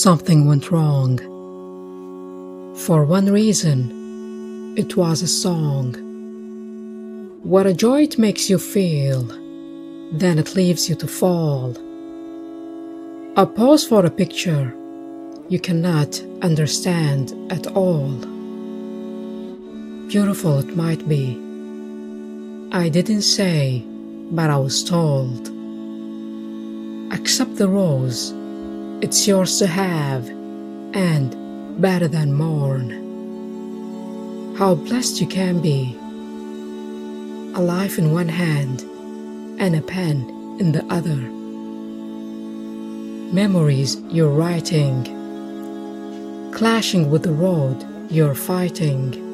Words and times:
something 0.00 0.46
went 0.46 0.70
wrong. 0.70 1.18
For 2.86 3.04
one 3.04 3.26
reason, 3.26 4.74
it 4.78 4.96
was 4.96 5.20
a 5.20 5.28
song. 5.28 5.94
What 7.42 7.66
a 7.66 7.74
joy 7.74 8.04
it 8.04 8.18
makes 8.18 8.48
you 8.48 8.58
feel, 8.58 9.24
then 10.12 10.38
it 10.38 10.56
leaves 10.56 10.88
you 10.88 10.94
to 10.96 11.06
fall. 11.06 11.76
A 13.36 13.46
pose 13.46 13.86
for 13.86 14.06
a 14.06 14.10
picture 14.10 14.74
you 15.48 15.60
cannot 15.60 16.22
understand 16.40 17.34
at 17.52 17.66
all. 17.66 18.08
Beautiful 20.08 20.60
it 20.60 20.76
might 20.76 21.06
be. 21.08 21.38
I 22.72 22.88
didn't 22.88 23.22
say, 23.22 23.84
but 24.30 24.48
I 24.48 24.56
was 24.56 24.82
told. 24.82 25.48
Accept 27.12 27.56
the 27.56 27.68
rose 27.68 28.32
it's 29.02 29.26
yours 29.26 29.58
to 29.58 29.66
have, 29.66 30.28
and 30.94 31.80
better 31.80 32.06
than 32.06 32.34
mourn. 32.34 32.90
How 34.56 34.74
blessed 34.74 35.20
you 35.20 35.26
can 35.26 35.60
be! 35.60 35.96
A 37.54 37.60
life 37.60 37.98
in 37.98 38.12
one 38.12 38.28
hand 38.28 38.82
and 39.60 39.74
a 39.74 39.80
pen 39.80 40.56
in 40.60 40.72
the 40.72 40.84
other. 40.92 41.16
Memories 43.32 43.96
you're 44.10 44.28
writing, 44.30 45.04
clashing 46.52 47.10
with 47.10 47.22
the 47.22 47.32
road 47.32 47.86
you're 48.10 48.34
fighting 48.34 49.29